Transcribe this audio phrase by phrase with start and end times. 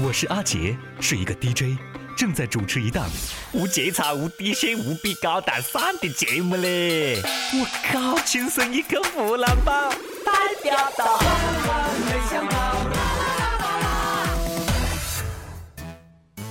[0.00, 1.78] 我是阿杰，是一个 DJ，
[2.16, 3.08] 正在主持一档
[3.52, 7.22] 无节操、无底线、无比高大上的节目嘞！
[7.52, 9.90] 我靠，亲生一个湖南宝，
[10.24, 10.32] 代
[10.64, 11.20] 表到。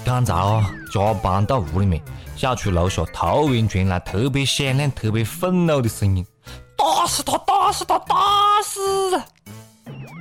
[0.06, 2.02] 刚才啊，加班到屋里面，
[2.38, 6.26] 小区楼下突然传来特别响亮、特别愤怒的声音
[6.78, 7.38] ：“打死他！
[7.40, 8.00] 打死他！
[8.00, 9.22] 打死！”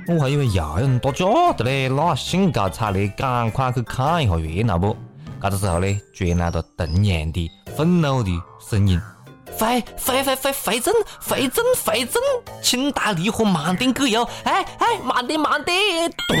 [0.05, 4.97] 我还以为又有人打架的嘞，那兴高采烈，赶快去看一下热闹不？
[5.41, 8.99] 这个时候呢，传来了同样的愤怒的声音
[9.57, 12.21] ：“回回回回回正回正回正，
[12.61, 14.27] 清代离合慢点葛油！
[14.43, 15.77] 哎哎，慢点慢点！”
[16.27, 16.37] 咚！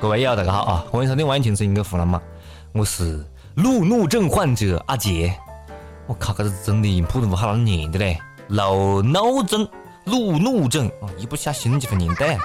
[0.00, 2.20] 各位友，大家好啊，欢迎收听《万青声音》的湖南嘛，
[2.72, 3.24] 我是
[3.54, 5.32] 路怒症患者阿杰。
[6.08, 8.20] 我靠，这是真的用普通话好难念的嘞！
[8.52, 9.66] 路怒症，
[10.04, 12.36] 路怒症啊，一不小心就会念对。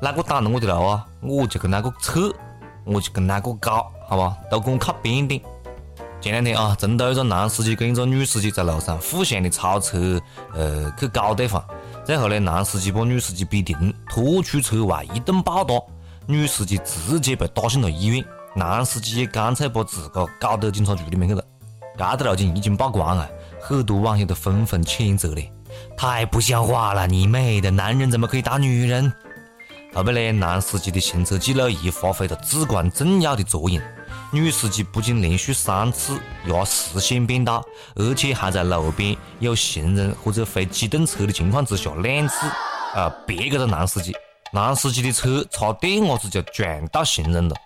[0.00, 2.32] 哪个挡了我的路啊，我就跟哪个扯，
[2.84, 4.36] 我就跟哪个搞，好吧？
[4.48, 5.40] 都跟我靠边点。
[6.20, 10.20] 前两天啊，成都一个男司机跟一个女司机在路上互相的超车，
[10.54, 11.62] 呃，去搞对方。
[12.04, 15.74] 最后呢，男司机把女司机逼停，拖出车外一顿暴打，
[16.26, 18.24] 女司机直接被打进了医院。
[18.54, 21.42] 男司机也干脆把自个搞到警察局里面去了。
[21.96, 23.28] 这个路径已经曝光了！
[23.66, 25.50] 很多网友都纷纷谴责嘞，
[25.96, 27.06] 太不像话了！
[27.06, 29.10] 你妹的，男人怎么可以打女人？
[29.94, 33.82] 后边呢，男司机的行车记录仪发挥了至关重要的作用。
[34.30, 42.46] 女司机不仅连续三次压实线变道，而且还在路边有行人或者非机动车的情况之下两次
[42.94, 44.14] 啊别这个男司机。
[44.52, 47.56] 男司机的车差点伢子就撞到行人了。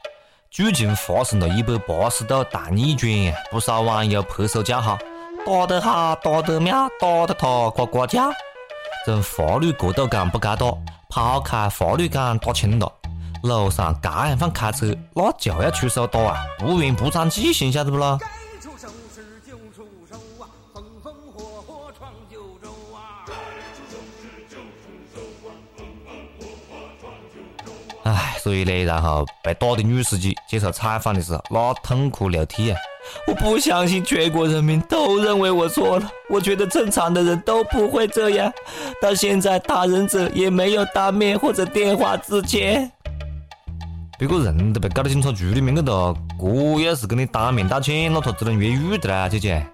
[0.48, 3.34] 剧情发生了一百八十度大逆转呀！
[3.50, 4.96] 不少网友拍手叫好。
[5.48, 8.30] 打得好，打得妙，打得他呱呱叫。
[9.06, 10.66] 从法律角度讲不该打，
[11.08, 12.92] 抛开法律讲打轻了。
[13.42, 16.44] 路上这样放开车，那就要出手打啊！
[16.58, 18.18] 不然不长记性，晓得不咯？
[28.04, 32.78] 唉，所以呢，然后被打的女司机接受采访的时候，那痛哭流涕啊！
[33.26, 38.52] 我不相信全国人民都认为我错了，我觉得正常的人都不会这样。
[39.00, 42.90] 到现在打人者也没有当面或者电话致歉。
[44.18, 49.64] 别个人都被搞到警察局里面去了，这要是跟你当面道歉，那他只能越狱的啦，姐姐。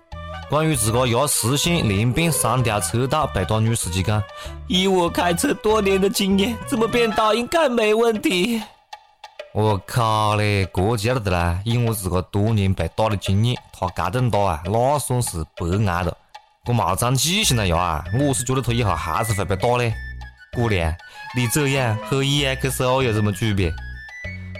[0.51, 4.23] 关于自个压实线连变三条车道被打女司机讲，
[4.69, 8.63] 以我开车多年的经验，怎么变道应该没问题。
[9.55, 11.61] 我靠嘞，这就要得啦！
[11.65, 16.17] 以我自个多年被打的经验，他这顿打啊，那算是白挨了。
[16.67, 18.05] 我冇长记性了呀！
[18.19, 19.95] 我是觉得他以后还是会被打嘞。
[20.55, 20.93] 姑娘，
[21.37, 23.73] 你这样和 EXO 有什么区别？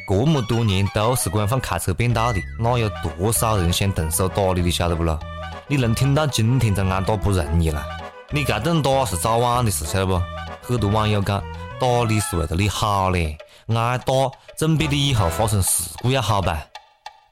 [0.09, 2.89] 这么多年都是官方开车变道的，那有
[3.19, 4.61] 多少人想动手打你？
[4.61, 5.19] 你晓得不咯？
[5.67, 7.85] 你能挺到今天才挨打不容易啦！
[8.31, 10.23] 你这顿打是早晚的事，晓得不？
[10.63, 11.43] 很多网友讲
[11.81, 13.37] 打你是为了你好嘞。
[13.67, 14.13] 挨打
[14.57, 16.65] 总比你以后发生事故要好吧？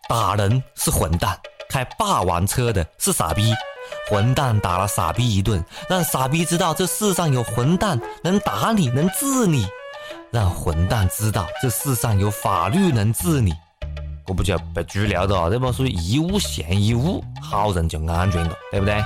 [0.09, 1.39] 打人是混蛋，
[1.69, 3.55] 开霸王车的是傻逼。
[4.09, 9.67] 混蛋打了傻逼一顿，让傻逼知道这世上有混蛋能打你，能治你。
[10.31, 13.53] 让混蛋知道这世上有法律能治你，
[14.27, 15.51] 这不就被拘留了？
[15.51, 15.71] 这不？
[15.71, 19.03] 所以一物降一物，好人就安全了，对不对？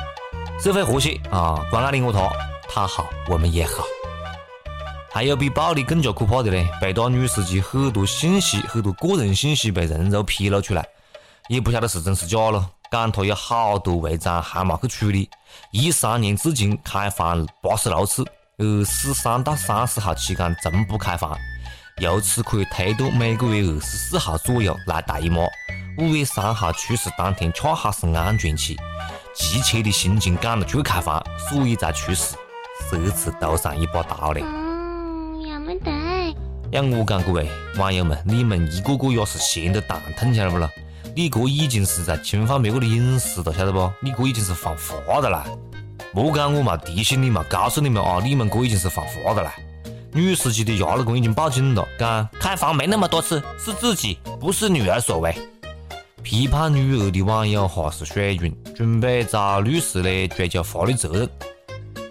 [0.59, 2.29] 社会和谐啊，关爱你我他，
[2.69, 3.85] 他好我们也好。
[5.17, 6.69] 还有比暴力更加可怕的嘞！
[6.79, 10.87] 被打女司机很多信息，很多个人信息被人肉披露出来，
[11.49, 12.69] 也不晓得是真是假了。
[12.91, 15.31] 讲他有好多违章还没去处理，
[15.71, 18.23] 一三年至今开房八十六次，
[18.59, 21.35] 二十三到三十号期间从不开房，
[22.03, 25.41] 由此可以推断每个月二十四号左右来大姨妈。
[25.97, 28.77] 五月三号出事当天恰好是安全期，
[29.35, 32.37] 急切的心情赶了去开房，所以才出事，
[32.91, 34.45] 这次头上一把刀嘞。
[36.73, 40.69] 要我讲，各位网友们，你们一个个也是闲得蛋疼，晓得不咯？
[41.15, 43.89] 你这已经是在侵犯别个的隐私了，晓得不？
[44.01, 45.47] 你这已经是犯法的啦！
[46.13, 49.55] 莫讲我没提醒你嘛，告诉你们啊，你们这已经是犯法的啦！
[50.13, 55.33] 女司机的牙老公已经报警了，讲开房没那么多次，是自己，不是女儿所为。
[56.25, 61.31] 批判女儿的网友哈是水军，准备找律师呢追究法律责任。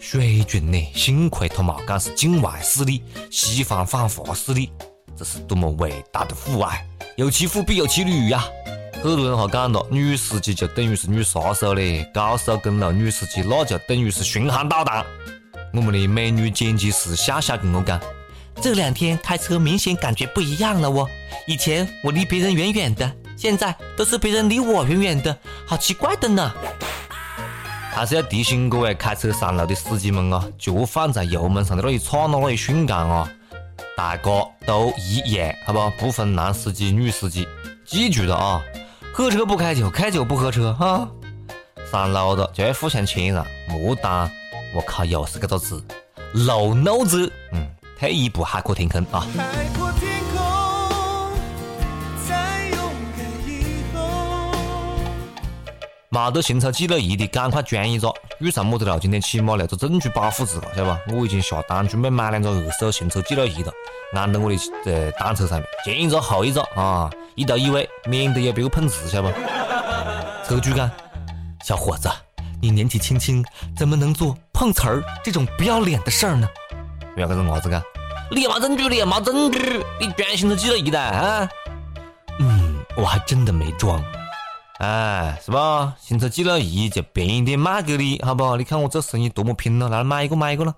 [0.08, 0.78] 水军呢？
[0.94, 4.72] 幸亏他冇讲是境外势力、西方反华势力，
[5.18, 6.86] 这是多么伟大的父爱！
[7.16, 8.46] 有其父必有其女呀！
[8.94, 15.04] 很多人哈讲了，女司机就等于是女杀手嘞，高速公路女司机那就等于是巡航导弹。
[15.74, 18.00] 我们的美女剪辑师夏夏跟我讲，
[18.62, 21.10] 这两天开车明显感觉不一样了哦。
[21.48, 25.36] 以前我离别人远远的，现在都是别人离我远远的，
[25.66, 26.54] 好奇怪的呢。
[27.96, 33.32] 还是要提醒各位开车上路的司机们啊，脚放在油门上的那一刹那、那一瞬间啊，
[33.96, 34.24] 大家
[34.66, 35.90] 都一样，好不？
[35.98, 37.48] 不分男司机、女司机，
[37.86, 38.62] 记住了啊！
[39.14, 41.08] 喝车不开酒，开酒不喝车，哈！
[41.90, 44.30] 上路了就要互相谦让，莫当
[44.76, 45.82] 我靠，又是个咋子
[46.34, 47.32] 路怒子？
[47.54, 47.66] 嗯，
[47.98, 49.26] 退一步海阔天空啊！
[56.16, 58.10] 没得行车记录仪的，赶快装一个。
[58.40, 58.98] 遇上么子了？
[58.98, 60.98] 今天起码留个证据保护自个，晓得吧？
[61.10, 63.74] 我已经下单准备买两个二手行车记录仪了，
[64.14, 70.48] 安到我的呃单车上面，前一个后一个啊，一头一尾，免得有别个碰瓷，晓得不？
[70.48, 70.90] 车主讲，
[71.66, 72.10] 小伙子，
[72.62, 73.44] 你年纪轻轻，
[73.76, 76.48] 怎么能做碰瓷儿这种不要脸的事儿呢？
[77.18, 77.84] 要个是伢子讲，
[78.32, 81.50] 你没证据，你没证据，你装行车记录仪的啊？
[82.40, 84.02] 嗯，我还真的没装。
[84.80, 85.96] 哎，是吧？
[86.00, 88.58] 行车记录仪就便宜点卖给你，好不好？
[88.58, 90.76] 你看我做生意多么拼了，来买一个买一个了。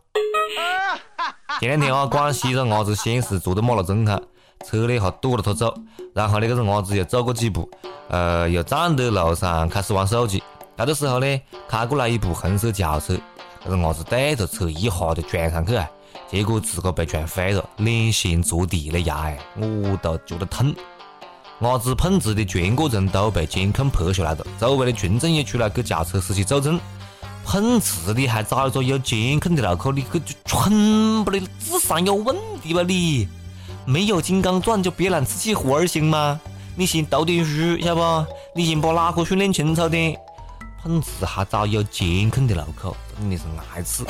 [1.60, 4.22] 前两天啊，广西一个伢子先是坐到马路中间，
[4.64, 5.74] 车呢还躲了他走，
[6.14, 7.68] 然后那个伢子又走过几步，
[8.10, 10.44] 呃，又站在路上开始玩手机。
[10.78, 13.18] 这个时候呢，开过来一部红色轿车，
[13.64, 15.90] 这个伢子对着车一下就撞上去啊，
[16.30, 19.22] 结果自个被撞飞了，脸先着地了呀！
[19.24, 20.72] 哎，我都觉得痛。
[21.62, 26.80] 伢子碰瓷的全过程都被监控拍下来了，周围的群众也出来给驾车司机作证。
[27.44, 33.28] 碰瓷的还找一个有监控的路口，你可就蠢不的，智商有问题吧你？
[33.86, 36.40] 没有金刚钻就别揽瓷器活儿行吗？
[36.76, 38.28] 你先读点书，晓得不？
[38.54, 40.16] 你先把脑壳训练清楚点。
[40.88, 43.44] 碰瓷还找有监控的路口，真的是
[43.76, 44.06] 爱吃。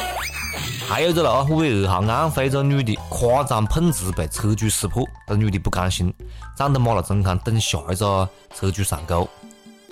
[0.87, 6.13] 还有一个了，湖北二号安徽一个女的夸张碰瓷被车主识破，这女的不甘心，
[6.55, 9.27] 站在马路中间等下一个车主上钩。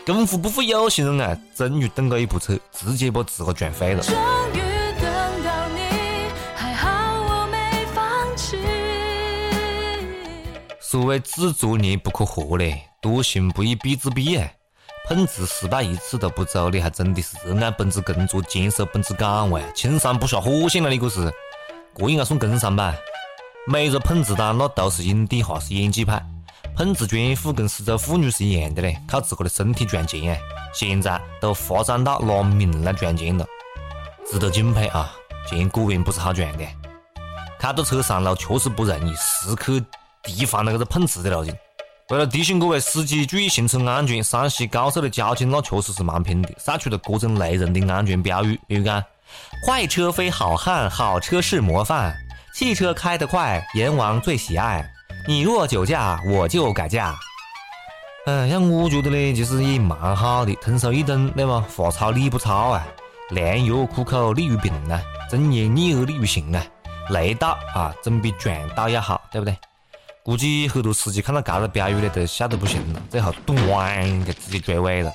[0.05, 4.03] 功夫不负有心人啊，终于等到一部车，直接把自个撞飞了。
[10.79, 14.47] 所谓自作孽不可活嘞，多行不义必自毙啊！
[15.07, 21.31] 碰瓷失败一次都不走，你还真的是热爱本职工作，坚守本职岗位，青山不下火线了，你可是，
[21.95, 22.95] 这应该算工伤吧？
[23.67, 26.23] 每个碰瓷党那都是影帝，哈是演技派。
[26.75, 30.37] 碰瓷专户跟失足妇女是一样的嘞，靠自个的身体赚钱啊！
[30.73, 33.45] 现在都发展到拿命来赚钱了，
[34.29, 35.15] 值得敬佩啊！
[35.47, 36.65] 钱果然不是好赚的。
[37.59, 39.79] 开着车上路确实不容易，时刻
[40.23, 41.55] 提防那个碰瓷的路径。
[42.09, 49.03] 为了提醒各位司机注意行车安全，山西高速的交警那确实是蛮拼的，晒出了各种雷人的安全标语，比如讲
[49.65, 52.15] “快车非好汉，好车是模范
[52.53, 54.87] ”，“汽车开得快，阎王最喜爱
[55.27, 57.15] ”，“你若酒驾，我就改嫁”。
[58.27, 61.65] 嗯，像我觉得呢，其实也蛮好的，通俗易懂，对吧？
[61.75, 62.87] 话糙理不糙啊，
[63.31, 66.63] 良药苦口利于病啊，忠言逆耳利于行啊，
[67.09, 69.57] 雷到啊总比撞到要好，对不对？
[70.25, 75.11] 估计很多司机看到这个标语呢，都吓得不行了，最后咣给直接追尾了。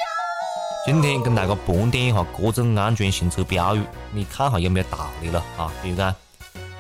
[0.87, 5.69] 今天跟大家盘点一下各种安全行车标语，你看下有没有道理了啊？
[5.83, 6.15] 比如讲，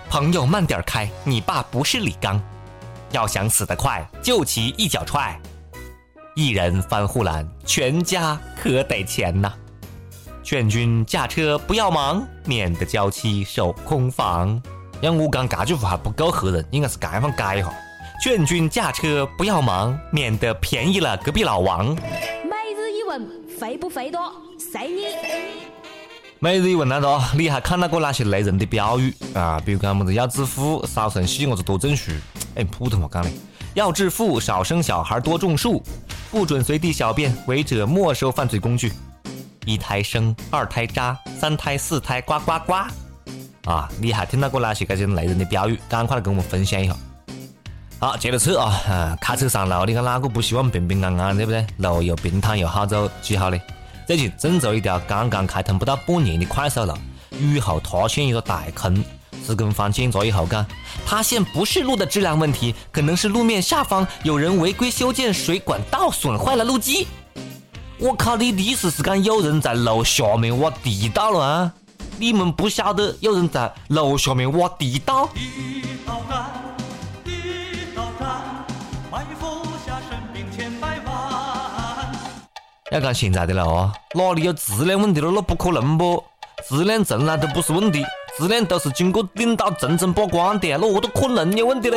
[0.09, 2.41] 朋友慢点开，你爸不是李刚。
[3.11, 5.37] 要想死得快，就骑一脚踹。
[6.37, 9.53] 一人翻护栏，全家可得钱呐。
[10.45, 14.63] 劝君驾车不要忙，免得娇妻守空房。
[15.01, 17.69] 要我讲这句话还不够吓人，应该是这样改一下。
[18.21, 21.87] 劝君驾车不要忙，免得便宜了隔壁老王。
[21.87, 23.27] 每日一问，
[23.59, 24.31] 肥不肥多？
[24.59, 25.07] 随你。
[26.39, 29.59] 每日一问来着，你还看到过哪些雷人的标语啊？
[29.65, 32.13] 比如讲么子要致富少生细伢子多种树，
[32.57, 33.31] 哎，普通话讲的，
[33.73, 35.83] 要致富少生小孩多种树，
[36.31, 38.93] 不准随地小便，违者没收犯罪工具。
[39.65, 42.75] 一胎生，二胎扎，三胎四胎呱呱呱。
[43.65, 45.79] 啊，你还听到过哪些这种雷人的标语？
[45.89, 46.95] 赶快来跟我们分享一下。
[48.01, 49.15] 好，接着车啊！
[49.21, 51.67] 开车上路，你看哪个不希望平平安安，对不对？
[51.77, 53.61] 路又平坦又好走，几好嘞！
[54.07, 56.95] 最近郑州一条刚刚开通不到半年的快速路，
[57.39, 59.05] 雨后塌陷一个大坑。
[59.47, 60.65] 施工方检查以后讲，
[61.05, 67.07] 塌陷不是路的质量问题，可能是路面下方有人违规修建水管道，损坏了路基。
[67.99, 68.35] 我靠！
[68.35, 71.73] 你的意思是讲有人在路下面挖地道了啊？
[72.17, 75.29] 你们不晓得有人在路下面挖地道？
[82.91, 85.31] 要讲现在的了啊，哪里有质量问题了？
[85.33, 86.25] 那不可能不，
[86.69, 88.05] 质量从来都不是问题，
[88.37, 91.97] 质量都是经过领导层层把关的，那何都可能有问题呢？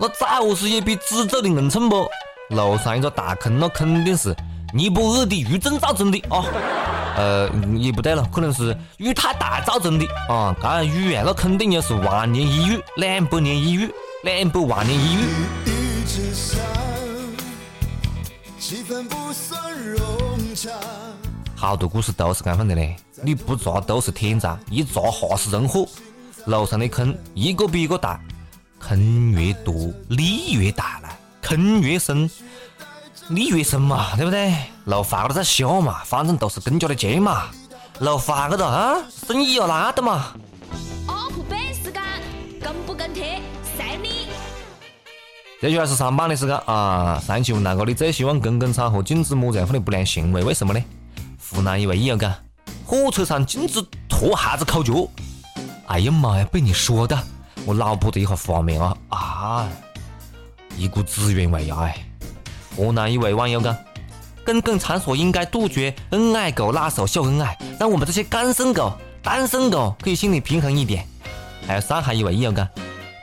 [0.00, 2.08] 那再何是也比纸做的硬称不？
[2.48, 4.34] 楼上一个大坑，那肯定是
[4.74, 6.44] 尼泊尔的余震造成的啊。
[7.16, 10.52] 呃，也不对了，可能是雨太大造成的啊。
[10.60, 13.88] 这样雨啊，那肯定又是万年一遇，两百年一遇，
[14.24, 16.97] 两百万年一遇。
[18.68, 19.98] 气氛不算融
[20.54, 20.68] 洽
[21.56, 25.88] 好多故事都是这样的嘞，你不砸都是天灾，一砸吓死人祸。
[26.44, 28.20] 楼上的坑一个比一个大，
[28.78, 29.74] 坑越多
[30.10, 31.08] 力越大了，
[31.40, 32.28] 坑越深。
[33.26, 34.54] 你越深嘛，对不对？
[34.84, 37.44] 路换个再修嘛，反正都是公家的钱嘛。
[38.00, 40.34] 路换个了啊，生意要拉的嘛。
[45.60, 47.20] 接下来是上班的时间啊！
[47.26, 50.44] 上期问大哥，你最希望公共场合禁止么子样的不良行为？
[50.44, 50.80] 为什么呢？
[51.50, 52.32] 湖南一位友讲，
[52.86, 55.08] 火车上禁止拖鞋子烤脚。
[55.86, 57.18] 哎呀妈呀，被你说的，
[57.66, 59.68] 我脑补的一下画面啊啊，
[60.76, 61.96] 一股子原味呀哎。
[62.76, 63.76] 河南一位网友讲
[64.46, 68.92] ：“公共场所应该杜绝恩爱狗拉手秀恩爱，让我们这些单身狗、
[69.24, 71.04] 单身狗可以心理平衡一点。”
[71.66, 72.68] 还有上海一位网友讲：“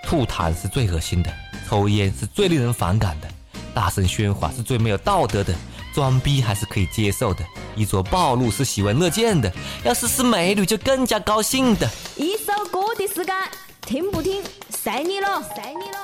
[0.04, 1.32] 吐痰是最恶心的，
[1.67, 3.27] 抽烟是最令人反感的，
[3.74, 5.53] 大声喧哗是最没有道德的，
[5.93, 7.43] 装逼还是可以接受的，
[7.75, 9.51] 衣着暴露是喜闻乐见的，
[9.84, 13.36] 要是是美女就更加高兴的。”一首歌的时间，
[13.81, 15.98] 听不听，随你了，随你了。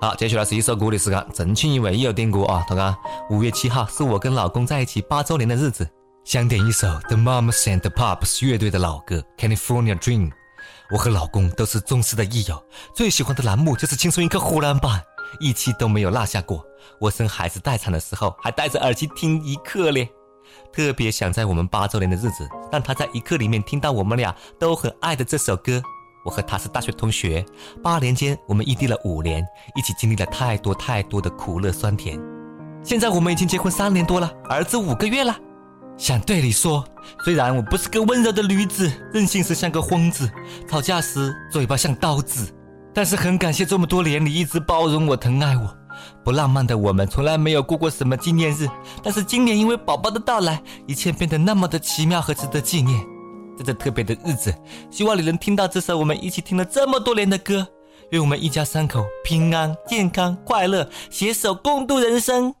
[0.00, 1.26] 好，接下来是一首歌的时间。
[1.34, 2.96] 重庆一位也有点歌啊，他讲
[3.28, 5.86] 五月七号是我跟老公在一起八周年的日子，
[6.24, 10.30] 想点一首 The Mamas and the Pops 乐队的老歌《California Dream》。
[10.90, 12.60] 我和老公都是忠实的益友，
[12.92, 15.00] 最喜欢的栏目就是《轻松一刻湖南版》，
[15.38, 16.64] 一期都没有落下过。
[16.98, 20.10] 我生孩子待产的时候还戴着耳机听一刻嘞，
[20.72, 25.80] 特别想在我们八周年的日子，让他在一刻里面听到我们俩都很爱的这首歌。
[26.24, 27.46] 我和他是大学同学，
[27.82, 32.20] 八年间我们异地了五年，一起经历了太多太多的苦乐酸甜。
[32.82, 35.36] 现在我们已经结婚三年多了，儿子五个月了。
[36.00, 36.82] 想对你说，
[37.26, 40.28] 虽然我不是个温柔的女子，任性时像个疯子，
[40.66, 42.50] 吵架时嘴巴像刀子，
[42.94, 45.76] 但是很感谢这么多年你一直包容我、疼爱我。
[46.24, 48.66] 不浪漫的我们从来没有过过什么纪念日，
[49.02, 52.98] 但是今年因为宝宝的到来，一切变得那么的奇妙和值得纪念。
[53.58, 54.54] 在这特别的日子，
[54.90, 57.68] 希望你能听到这首我们一起听了这么多年的歌。
[58.12, 62.54] 愿我们一家三口平安、健康、快乐，携手共度人生。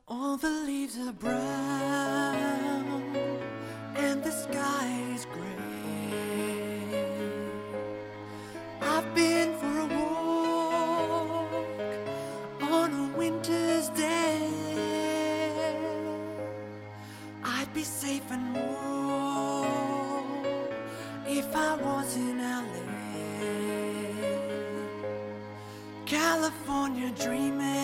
[4.02, 5.56] and the sky is gray.
[8.80, 11.52] I've been for a walk
[12.62, 14.48] on a winter's day.
[17.44, 20.44] I'd be safe and warm
[21.26, 22.86] if I was in LA.
[26.06, 27.79] California dreaming.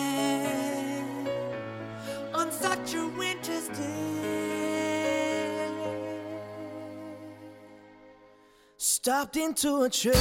[9.07, 10.17] Stopped into a church,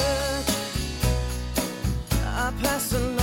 [2.23, 3.16] I passed a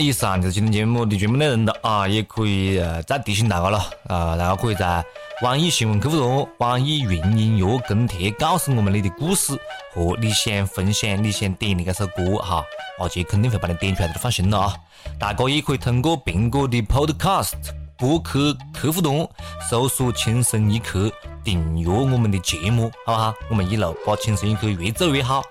[0.00, 2.08] 以上就是今天节目的全部内容了啊！
[2.08, 5.04] 也可以呃再提醒大家了啊，大家可以在
[5.42, 9.52] 网易新闻客户端、网易云音乐跟帖告诉我们你的故事
[9.92, 12.64] 和你想分享、你想点的这首歌哈，
[12.98, 14.74] 阿杰肯定会把你点出来的，放心了啊！
[15.18, 17.52] 大家也可以通过苹果的 Podcast
[17.98, 19.28] 播客客户端
[19.68, 21.12] 搜索“轻松一刻”，
[21.44, 23.34] 订阅我们的节目，好不好？
[23.50, 25.42] 我们一路把轻松一刻越做越好，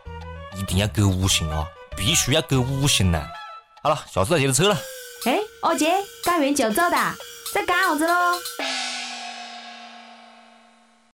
[0.58, 1.68] 一定要给五星啊！
[1.96, 3.22] 必须要给五星呢！
[3.82, 4.78] 好了，下次再接着扯了。
[5.26, 5.92] 哎，二姐，
[6.26, 6.98] 干完就走的，
[7.54, 8.40] 在干啥子喽？